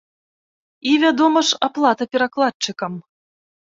І, 0.91 0.95
вядома 1.03 1.39
ж, 1.49 1.61
аплата 1.69 2.03
перакладчыкам. 2.17 2.93